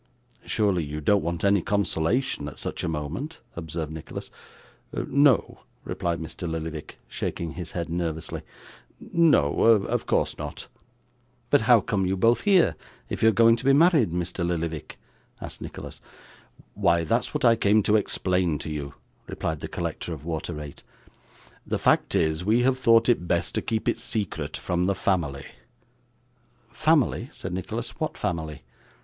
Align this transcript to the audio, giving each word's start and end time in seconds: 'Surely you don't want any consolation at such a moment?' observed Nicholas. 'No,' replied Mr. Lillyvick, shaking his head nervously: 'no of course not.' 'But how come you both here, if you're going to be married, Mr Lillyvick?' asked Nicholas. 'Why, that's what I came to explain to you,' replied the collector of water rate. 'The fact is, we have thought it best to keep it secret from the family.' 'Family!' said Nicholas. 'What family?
'Surely 0.47 0.83
you 0.83 0.99
don't 0.99 1.21
want 1.21 1.43
any 1.43 1.61
consolation 1.61 2.47
at 2.47 2.57
such 2.57 2.83
a 2.83 2.87
moment?' 2.87 3.39
observed 3.55 3.91
Nicholas. 3.91 4.31
'No,' 4.91 5.59
replied 5.83 6.19
Mr. 6.19 6.49
Lillyvick, 6.49 6.97
shaking 7.07 7.51
his 7.51 7.73
head 7.73 7.87
nervously: 7.87 8.41
'no 8.99 9.59
of 9.61 10.07
course 10.07 10.39
not.' 10.39 10.65
'But 11.51 11.61
how 11.69 11.81
come 11.81 12.07
you 12.07 12.17
both 12.17 12.41
here, 12.41 12.75
if 13.09 13.21
you're 13.21 13.31
going 13.31 13.55
to 13.57 13.63
be 13.63 13.73
married, 13.73 14.09
Mr 14.11 14.43
Lillyvick?' 14.43 14.97
asked 15.39 15.61
Nicholas. 15.61 16.01
'Why, 16.73 17.03
that's 17.03 17.31
what 17.35 17.45
I 17.45 17.55
came 17.55 17.83
to 17.83 17.95
explain 17.95 18.57
to 18.57 18.71
you,' 18.71 18.95
replied 19.27 19.59
the 19.59 19.67
collector 19.67 20.13
of 20.13 20.25
water 20.25 20.55
rate. 20.55 20.83
'The 21.67 21.77
fact 21.77 22.15
is, 22.15 22.43
we 22.43 22.63
have 22.63 22.79
thought 22.79 23.07
it 23.07 23.27
best 23.27 23.53
to 23.53 23.61
keep 23.61 23.87
it 23.87 23.99
secret 23.99 24.57
from 24.57 24.87
the 24.87 24.95
family.' 24.95 25.45
'Family!' 26.73 27.29
said 27.31 27.53
Nicholas. 27.53 27.91
'What 27.99 28.17
family? 28.17 28.63